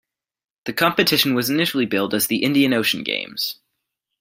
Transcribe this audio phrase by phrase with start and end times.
[0.65, 3.59] The competition was initially billed as the Indian Ocean Games.